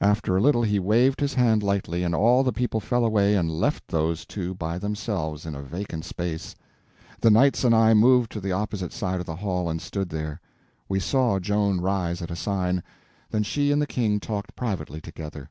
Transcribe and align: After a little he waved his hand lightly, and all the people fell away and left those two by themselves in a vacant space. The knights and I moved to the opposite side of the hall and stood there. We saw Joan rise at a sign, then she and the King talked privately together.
After 0.00 0.36
a 0.36 0.40
little 0.40 0.62
he 0.62 0.78
waved 0.78 1.18
his 1.18 1.34
hand 1.34 1.64
lightly, 1.64 2.04
and 2.04 2.14
all 2.14 2.44
the 2.44 2.52
people 2.52 2.78
fell 2.78 3.04
away 3.04 3.34
and 3.34 3.50
left 3.50 3.88
those 3.88 4.24
two 4.24 4.54
by 4.54 4.78
themselves 4.78 5.44
in 5.44 5.56
a 5.56 5.62
vacant 5.64 6.04
space. 6.04 6.54
The 7.20 7.32
knights 7.32 7.64
and 7.64 7.74
I 7.74 7.92
moved 7.92 8.30
to 8.30 8.40
the 8.40 8.52
opposite 8.52 8.92
side 8.92 9.18
of 9.18 9.26
the 9.26 9.34
hall 9.34 9.68
and 9.68 9.82
stood 9.82 10.10
there. 10.10 10.40
We 10.88 11.00
saw 11.00 11.40
Joan 11.40 11.80
rise 11.80 12.22
at 12.22 12.30
a 12.30 12.36
sign, 12.36 12.84
then 13.32 13.42
she 13.42 13.72
and 13.72 13.82
the 13.82 13.88
King 13.88 14.20
talked 14.20 14.54
privately 14.54 15.00
together. 15.00 15.50